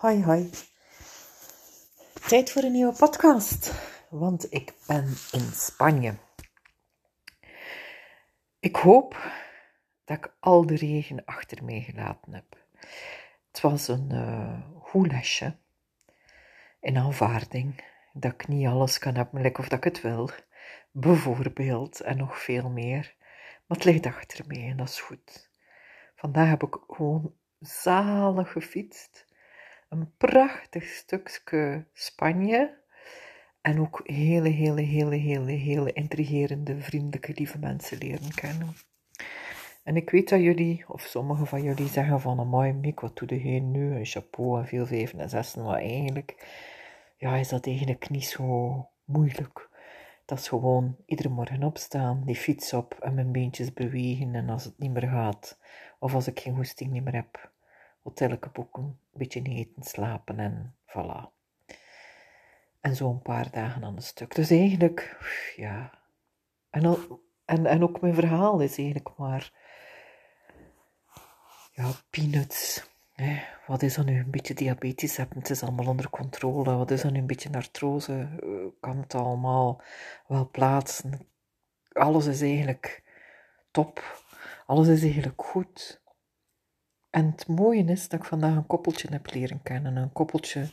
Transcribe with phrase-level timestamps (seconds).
[0.00, 0.50] Hoi, hoi.
[2.28, 3.72] Tijd voor een nieuwe podcast,
[4.08, 6.14] want ik ben in Spanje.
[8.60, 9.32] Ik hoop
[10.04, 12.56] dat ik al de regen achter mij gelaten heb.
[13.50, 15.56] Het was een uh, goed lesje
[16.80, 20.30] in aanvaarding dat ik niet alles kan hebben, of dat ik het wil,
[20.90, 23.14] bijvoorbeeld, en nog veel meer.
[23.66, 25.50] Maar het ligt achter mij en dat is goed.
[26.14, 29.28] Vandaag heb ik gewoon zalig gefietst
[29.90, 32.78] een prachtig stukje Spanje.
[33.60, 38.74] En ook hele, hele, hele, hele, hele intrigerende, vriendelijke, lieve mensen leren kennen.
[39.84, 43.52] En ik weet dat jullie, of sommigen van jullie zeggen van, amai Mick, wat doe
[43.52, 43.94] je nu?
[43.94, 45.64] Een chapeau en veel vijven en zessen.
[45.64, 46.46] Maar eigenlijk,
[47.16, 49.68] ja, is dat eigenlijk niet zo moeilijk.
[50.24, 54.34] Dat is gewoon iedere morgen opstaan, die fiets op en mijn beentjes bewegen.
[54.34, 55.58] En als het niet meer gaat,
[55.98, 57.50] of als ik geen goesting niet meer heb,
[58.02, 61.38] hotelke boeken, een beetje eten, slapen en voilà.
[62.80, 64.34] En zo een paar dagen aan een stuk.
[64.34, 65.16] Dus eigenlijk,
[65.56, 65.98] ja.
[66.70, 67.08] En,
[67.44, 69.52] en, en ook mijn verhaal is eigenlijk maar,
[71.72, 72.88] ja, peanuts.
[73.66, 75.38] Wat is dan nu een beetje diabetes hebben?
[75.38, 76.76] Het is allemaal onder controle.
[76.76, 78.28] Wat is dan nu een beetje artrose?
[78.42, 78.48] Eh,
[78.80, 79.82] kan het allemaal
[80.26, 81.28] wel plaatsen?
[81.92, 83.02] Alles is eigenlijk
[83.70, 84.22] top.
[84.66, 85.99] Alles is eigenlijk goed.
[87.10, 89.96] En het mooie is dat ik vandaag een koppeltje heb leren kennen.
[89.96, 90.68] Een koppeltje,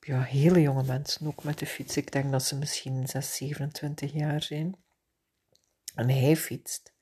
[0.00, 1.96] ja, hele jonge mensen, ook met de fiets.
[1.96, 4.76] Ik denk dat ze misschien 6, 27 jaar zijn.
[5.94, 6.92] En hij fietst.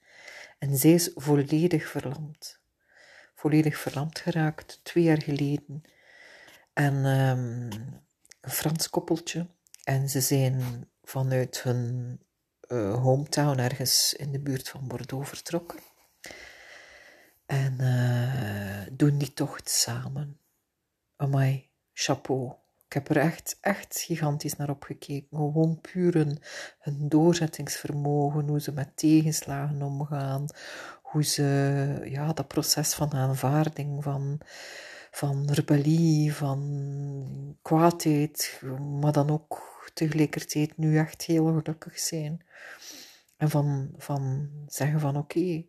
[0.59, 2.61] En zij is volledig verlamd.
[3.35, 5.83] Volledig verlamd geraakt, twee jaar geleden.
[6.73, 7.69] En um,
[8.41, 9.47] een Frans koppeltje.
[9.85, 12.21] En ze zijn vanuit hun
[12.69, 15.79] uh, hometown ergens in de buurt van Bordeaux vertrokken.
[17.51, 20.39] En uh, doen die tocht samen.
[21.17, 22.53] Amai, chapeau.
[22.87, 25.29] Ik heb er echt, echt gigantisch naar opgekeken.
[25.31, 26.39] Gewoon puur hun,
[27.09, 30.47] doorzettingsvermogen, hoe ze met tegenslagen omgaan,
[31.03, 31.43] hoe ze,
[32.05, 34.41] ja, dat proces van aanvaarding, van,
[35.11, 38.63] van rebellie, van kwaadheid,
[39.01, 42.45] maar dan ook tegelijkertijd nu echt heel gelukkig zijn.
[43.37, 45.65] En van, van zeggen van oké,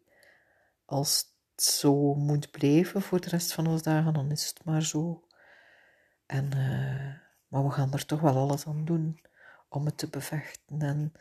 [0.85, 1.30] als
[1.63, 5.23] zo moet blijven voor de rest van ons dagen, dan is het maar zo.
[6.25, 7.13] En, uh,
[7.47, 9.21] maar we gaan er toch wel alles aan doen
[9.69, 10.81] om het te bevechten.
[10.81, 11.13] En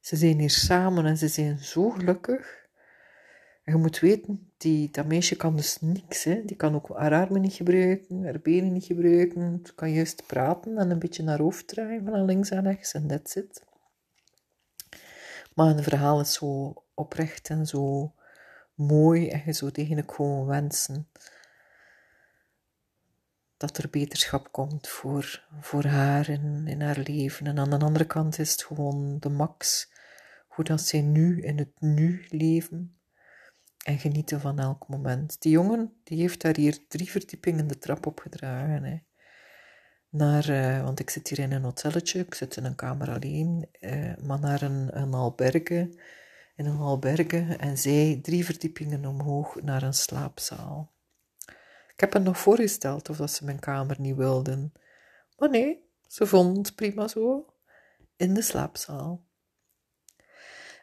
[0.00, 2.68] ze zijn hier samen en ze zijn zo gelukkig.
[3.64, 6.24] En je moet weten, die, dat meisje kan dus niks.
[6.24, 6.44] Hè.
[6.44, 9.60] Die kan ook haar armen niet gebruiken, haar benen niet gebruiken.
[9.64, 13.06] Ze kan juist praten en een beetje naar hoofd draaien van links en rechts en
[13.06, 13.64] that's it.
[15.54, 18.12] Maar een verhaal is zo oprecht en zo
[18.80, 21.08] mooi en je zou eigenlijk gewoon wensen
[23.60, 27.46] dat er beterschap komt voor, voor haar in, in haar leven.
[27.46, 29.92] En aan de andere kant is het gewoon de max,
[30.48, 32.98] hoe dat zij nu in het nu leven
[33.84, 35.42] en genieten van elk moment.
[35.42, 38.84] Die jongen, die heeft daar hier drie verdiepingen de trap opgedragen.
[38.84, 38.98] Hè.
[40.08, 43.68] Naar, uh, want ik zit hier in een hotelletje, ik zit in een kamer alleen,
[43.80, 45.90] uh, maar naar een, een alberge
[46.60, 50.92] in een alberge en zij drie verdiepingen omhoog naar een slaapzaal.
[51.92, 54.72] Ik heb hen nog voorgesteld of dat ze mijn kamer niet wilden.
[55.38, 57.54] Maar nee, ze vonden het prima zo
[58.16, 59.24] in de slaapzaal.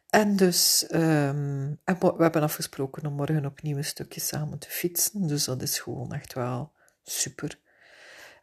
[0.09, 5.27] En dus, um, we hebben afgesproken om morgen opnieuw een stukje samen te fietsen.
[5.27, 6.71] Dus dat is gewoon echt wel
[7.03, 7.59] super.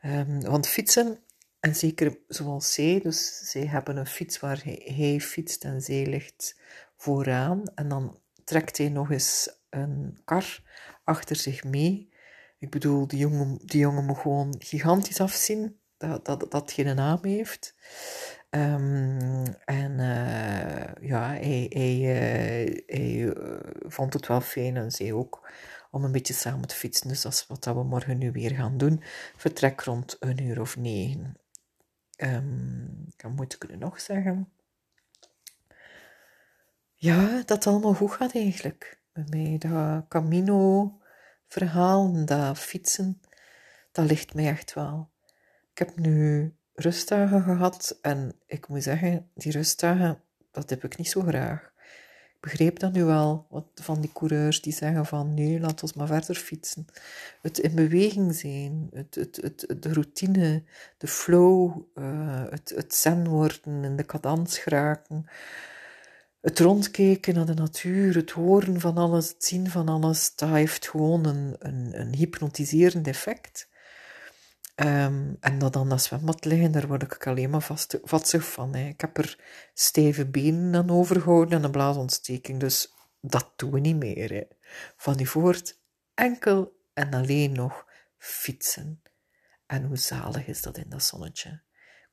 [0.04, 1.18] Um, want fietsen,
[1.60, 6.06] en zeker zoals zij, dus zij hebben een fiets waar hij, hij fietst en zij
[6.06, 6.56] ligt
[7.04, 10.62] vooraan en dan trekt hij nog eens een kar
[11.04, 12.12] achter zich mee.
[12.58, 17.18] Ik bedoel, die jongen, die jongen moet gewoon gigantisch afzien dat, dat, dat geen naam
[17.22, 17.74] heeft.
[18.50, 21.98] Um, en uh, ja, hij, hij,
[22.86, 25.50] hij uh, vond het wel fijn en zei ook
[25.90, 27.08] om een beetje samen te fietsen.
[27.08, 29.02] Dus dat is wat we morgen nu weer gaan doen.
[29.36, 31.36] Vertrek rond een uur of negen.
[32.16, 34.48] Um, wat moet ik nog zeggen?
[37.04, 38.98] Ja, dat allemaal goed gaat eigenlijk.
[39.12, 43.20] Bij mij, dat Camino-verhaal, dat fietsen,
[43.92, 45.08] dat ligt mij echt wel.
[45.72, 50.20] Ik heb nu rustdagen gehad en ik moet zeggen, die rustdagen,
[50.50, 51.72] dat heb ik niet zo graag.
[52.34, 55.92] Ik begreep dat nu wel, wat van die coureurs die zeggen van, nee, laat ons
[55.92, 56.86] maar verder fietsen.
[57.42, 60.62] Het in beweging zijn, het, het, het, de routine,
[60.98, 65.26] de flow, uh, het, het zen worden, in de cadans geraken
[66.44, 70.88] het rondkijken naar de natuur, het horen van alles, het zien van alles, dat heeft
[70.88, 73.68] gewoon een, een, een hypnotiserend effect.
[74.74, 78.74] Ehm, en dat dan dat zwembad liggen, daar word ik alleen maar vast, van.
[78.74, 78.88] Hè.
[78.88, 79.38] Ik heb er
[79.74, 84.32] stijve benen aan overgehouden en een blaasontsteking, dus dat doen we niet meer.
[84.32, 84.42] Hè.
[84.96, 85.80] Van die voort
[86.14, 87.86] enkel en alleen nog
[88.18, 89.02] fietsen.
[89.66, 91.62] En hoe zalig is dat in dat zonnetje.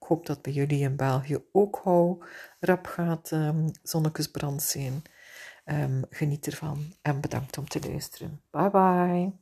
[0.02, 2.26] Ik hoop dat bij jullie in België ook hou
[2.60, 3.66] rap gaat um,
[4.60, 5.02] zijn.
[5.66, 8.42] Um, geniet ervan en bedankt om te luisteren.
[8.52, 9.41] Bye bye.